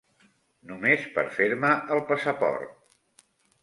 [0.71, 2.77] Només per fer-me el passaport.